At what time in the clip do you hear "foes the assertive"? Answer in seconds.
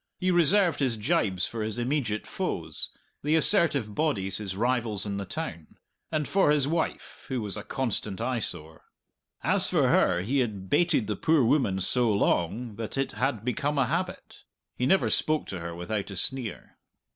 2.25-3.93